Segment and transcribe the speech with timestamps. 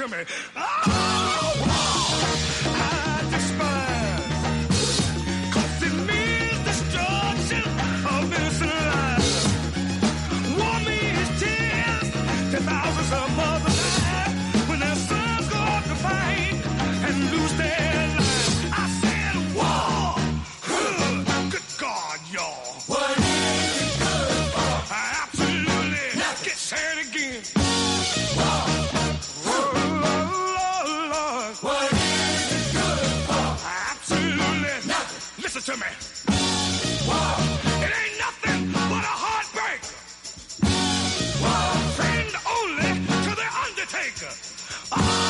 [0.00, 0.24] to me.
[0.56, 1.49] Oh!
[44.10, 44.34] Jamaica.
[44.92, 45.29] Ah!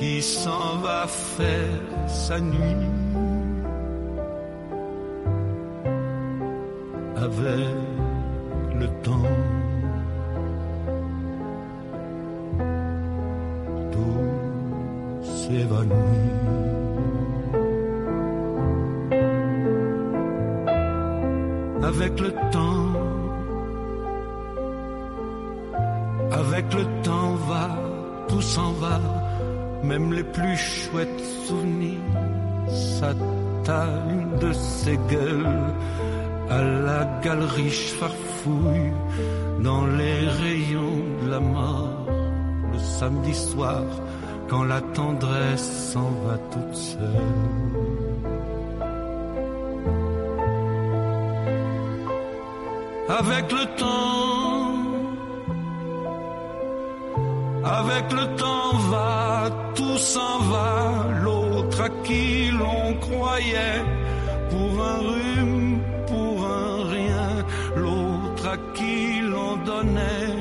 [0.00, 2.89] qui s'en va faire sa nuit.
[42.82, 43.84] Samedi soir
[44.48, 47.60] quand la tendresse s'en va toute seule.
[53.08, 54.74] Avec le temps,
[57.64, 63.82] avec le temps va, tout s'en va, l'autre à qui l'on croyait
[64.50, 67.30] pour un rhume, pour un rien,
[67.76, 70.39] l'autre à qui l'on donnait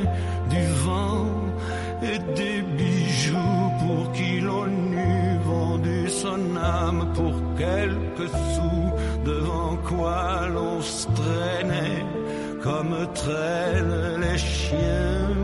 [7.15, 8.92] pour quelques sous,
[9.26, 12.06] devant quoi l'on se traînait
[12.62, 15.38] comme traînent les chiens.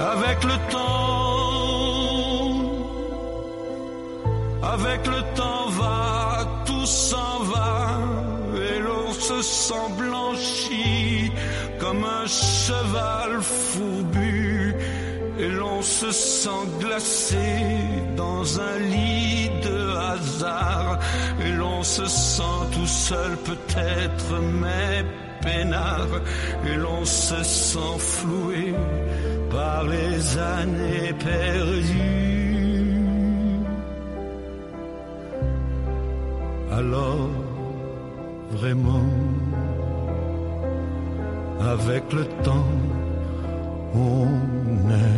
[0.00, 1.48] Avec le temps,
[4.62, 7.98] avec le temps va, tout s'en va,
[8.56, 11.32] et l'on se sent blanchi
[11.80, 14.74] comme un cheval fourbu,
[15.40, 17.36] et l'on se sent glacé
[18.16, 19.37] dans un lit
[21.78, 25.04] l'on se sent tout seul peut-être, mais
[25.40, 26.08] peinard,
[26.66, 28.74] et l'on se sent floué
[29.48, 32.94] par les années perdues.
[36.72, 37.30] Alors,
[38.50, 39.10] vraiment,
[41.60, 42.72] avec le temps,
[43.94, 44.26] on
[44.88, 45.17] n'aime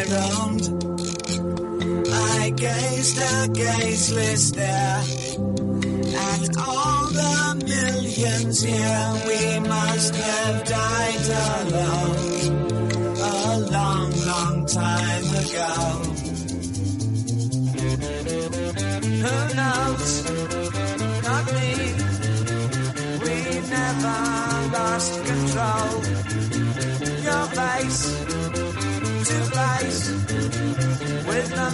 [0.00, 0.64] I roamed.
[2.10, 5.02] I gazed a gazeless stare
[6.16, 9.22] at all the millions here.
[9.26, 12.19] We must have died alone.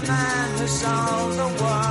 [0.08, 1.86] man who saw the world.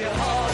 [0.00, 0.45] your heart.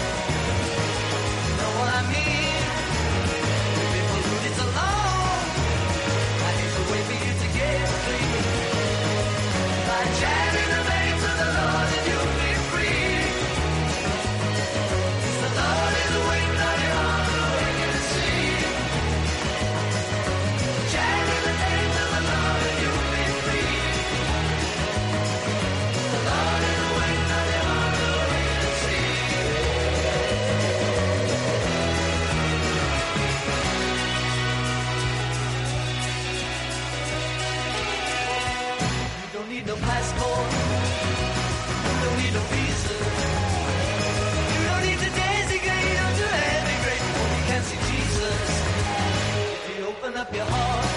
[50.35, 50.92] your heart.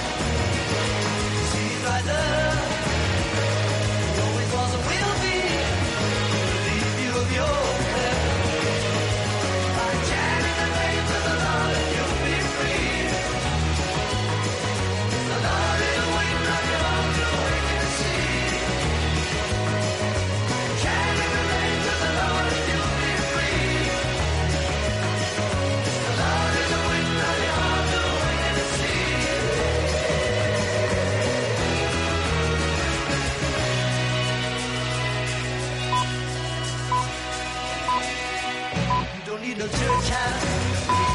[39.58, 41.15] 都纠缠。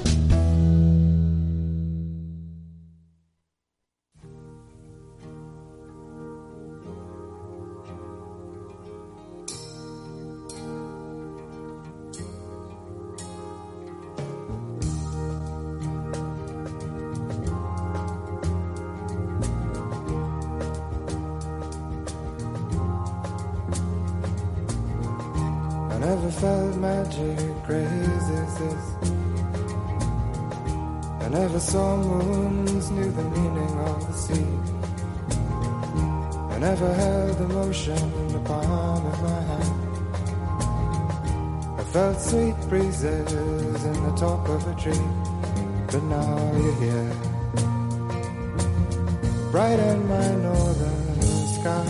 [49.51, 51.83] brighten my northern sky.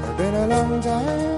[0.00, 1.37] It's been a long time.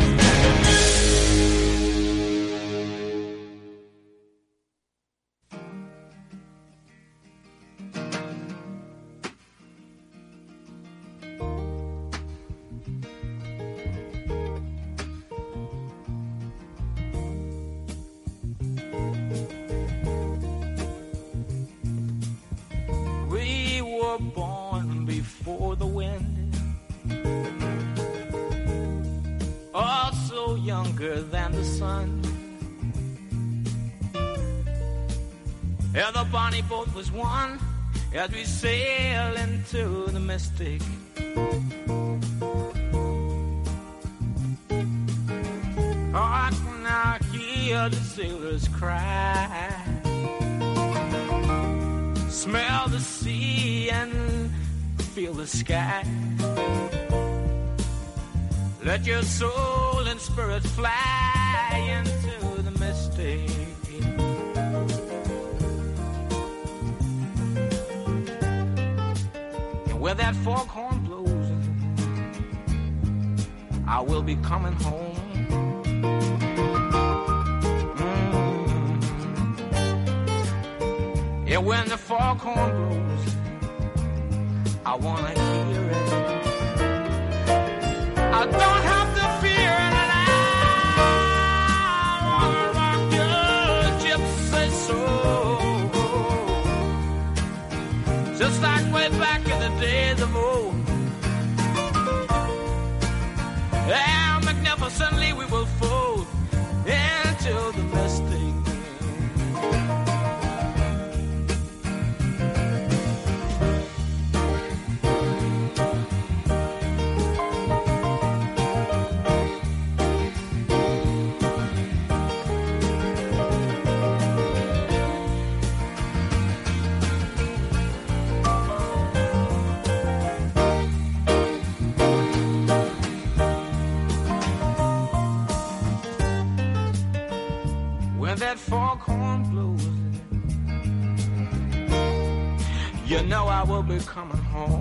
[143.91, 144.80] Be coming home.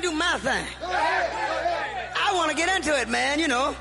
[0.00, 0.66] Ready to get up and do my thing.
[2.16, 3.74] I want to get into it, man, you know.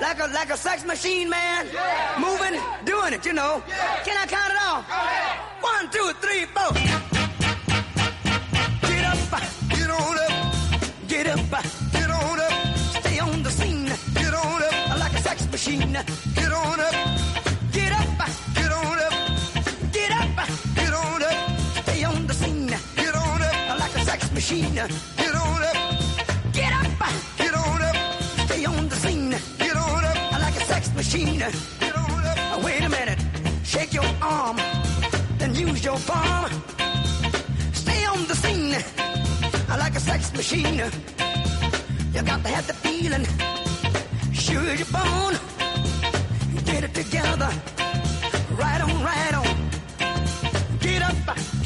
[0.00, 1.66] Like a like a sex machine, man.
[2.18, 3.62] Moving, doing it, you know.
[4.04, 4.84] Can I count it off?
[5.60, 6.72] One, two, three, four.
[8.88, 9.18] Get up,
[9.68, 10.32] get on up,
[11.08, 12.76] get up, get on up.
[13.00, 14.98] Stay on the scene, get on up.
[14.98, 15.92] Like a sex machine,
[16.34, 16.94] get on up.
[17.72, 19.12] Get up, get on up,
[19.92, 21.50] get up, get on up.
[21.84, 23.78] Stay on the scene, get on up.
[23.78, 24.80] Like a sex machine,
[31.10, 31.42] machine.
[32.62, 33.18] Wait a minute,
[33.64, 34.56] shake your arm,
[35.38, 36.48] then use your palm.
[37.72, 38.76] Stay on the scene
[39.68, 40.78] like a sex machine.
[42.14, 43.26] You got to have the feeling,
[44.32, 45.34] sure you're born.
[46.64, 47.50] Get it together,
[48.52, 50.78] right on, right on.
[50.78, 51.59] Get up.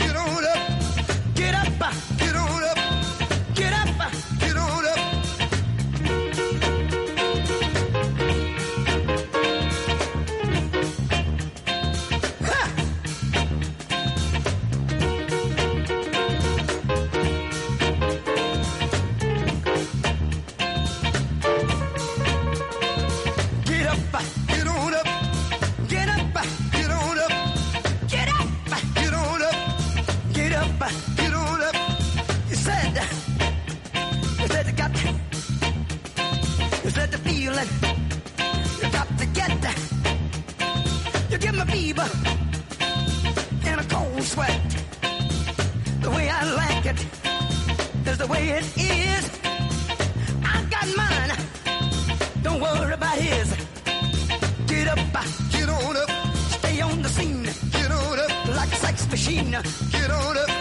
[54.98, 59.50] up, get on up, stay on the scene, get on up like a sex machine,
[59.50, 60.53] get on up.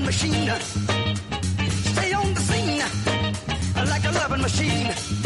[0.00, 0.60] loving machine.
[1.70, 2.82] Stay on the scene
[3.88, 5.19] like a loving machine.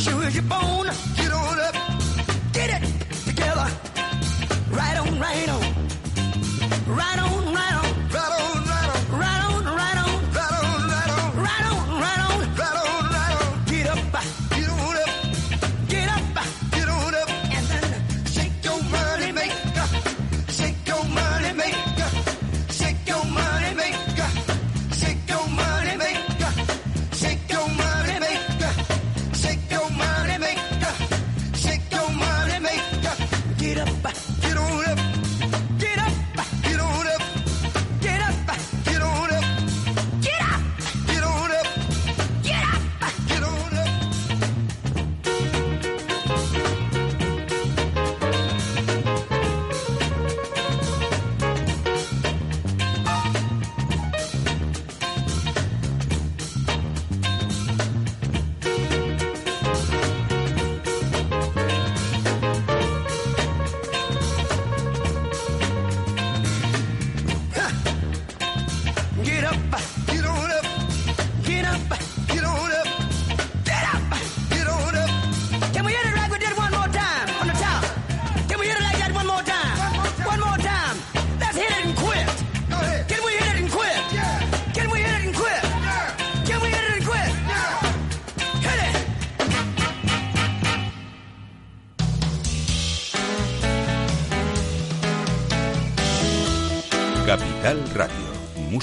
[0.00, 0.86] Sure your bone,
[1.16, 1.74] get on up,
[2.52, 2.86] get it
[3.26, 3.66] together,
[4.70, 5.87] right on, right on.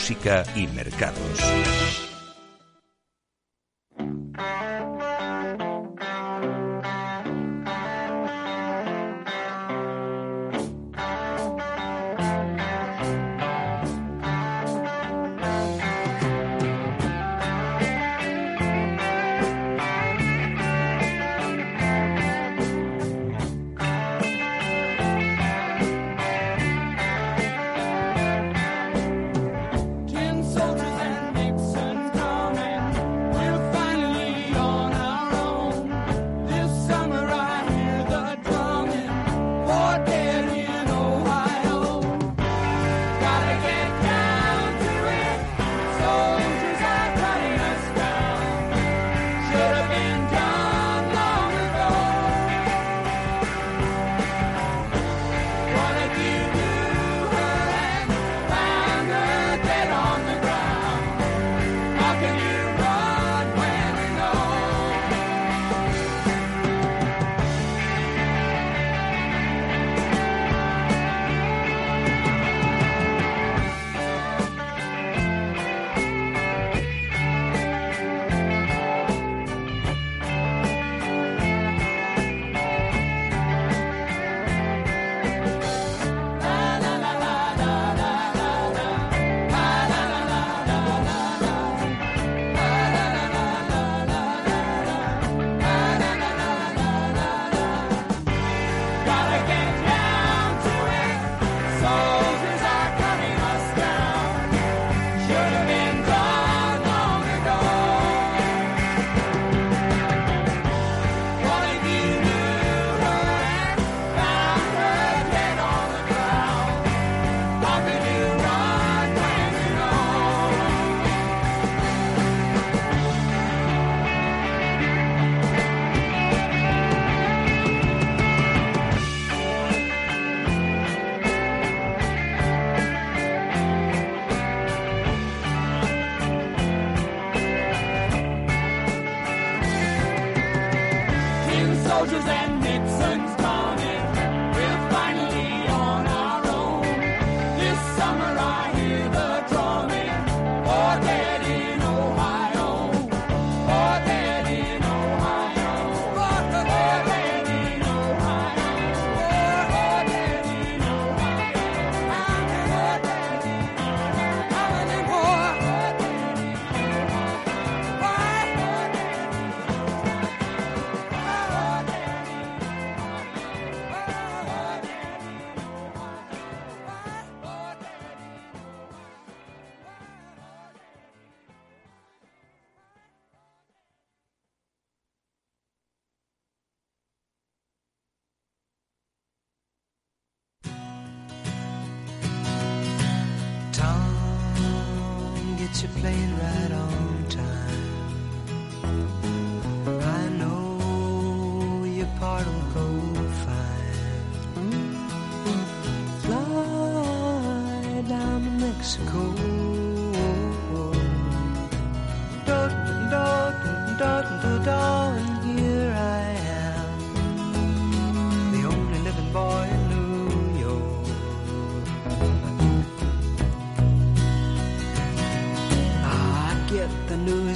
[0.05, 2.04] música y mercados.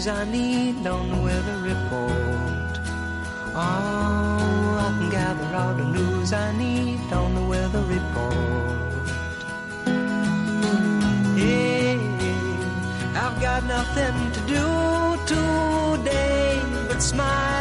[0.10, 2.80] I need on the weather report.
[3.53, 9.07] Oh, I can gather all the news I need on the weather report.
[11.38, 11.99] Hey,
[13.14, 14.66] I've got nothing to do
[15.28, 17.59] today but smile.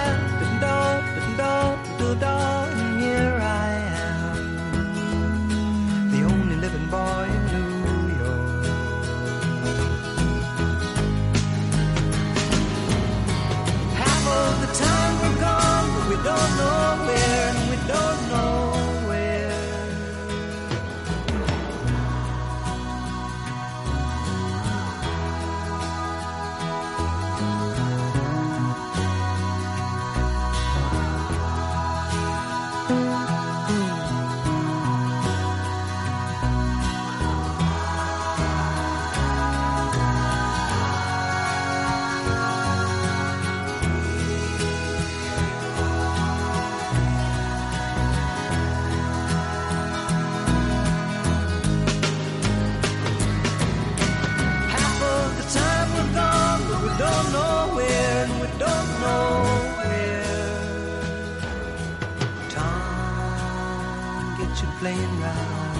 [64.93, 65.35] Right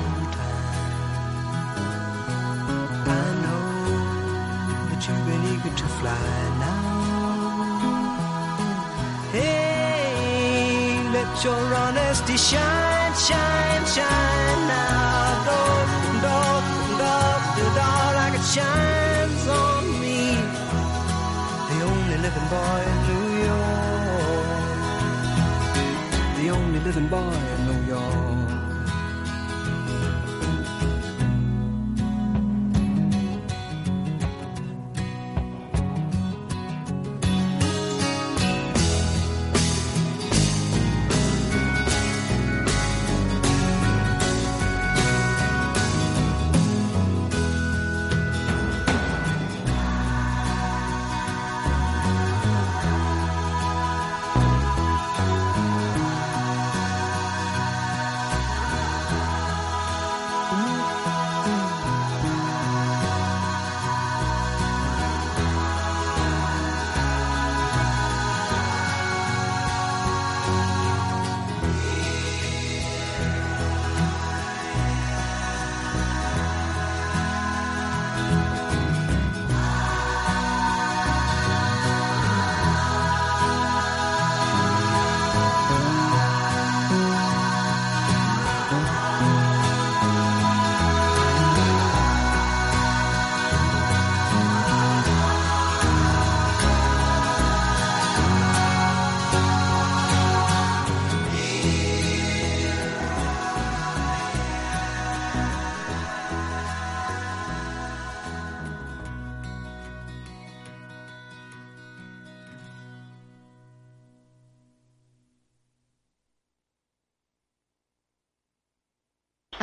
[0.05, 0.69] on time.
[3.07, 3.65] I know
[4.89, 6.31] that you've been eager to fly
[6.65, 6.89] now.
[9.33, 15.45] Hey, let your honesty shine, shine, shine now.
[15.49, 15.91] Don't,
[16.27, 16.67] don't,
[17.03, 17.45] don't,
[17.79, 20.21] don't, like it shines on me.
[21.71, 24.49] The only living boy in New York.
[26.41, 27.58] The only living boy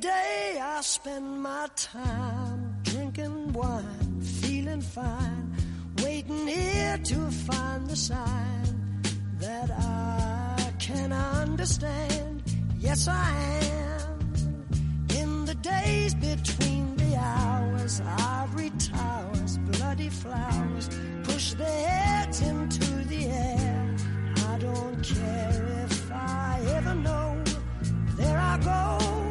[0.00, 5.54] Day I spend my time drinking wine, feeling fine,
[6.02, 9.02] waiting here to find the sign
[9.38, 12.42] that I can understand.
[12.78, 13.30] Yes, I
[13.62, 14.34] am.
[15.20, 20.88] In the days between the hours, ivory towers, bloody flowers
[21.22, 23.94] push their heads into the air.
[24.48, 27.42] I don't care if I ever know.
[28.16, 29.21] There I go.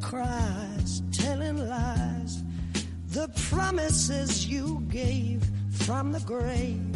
[0.00, 2.42] Cries, telling lies.
[3.08, 6.94] The promises you gave from the grave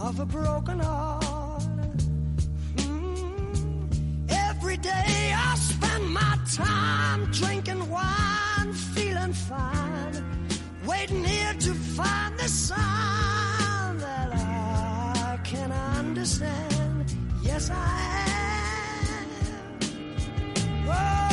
[0.00, 1.62] of a broken heart.
[2.76, 4.30] Mm.
[4.30, 10.24] Every day I spend my time drinking wine, feeling fine,
[10.86, 17.14] waiting here to find the sign that I can understand.
[17.42, 19.30] Yes, I am.
[20.88, 21.29] Oh.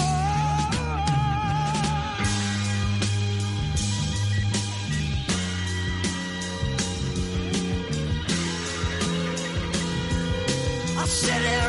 [11.29, 11.66] I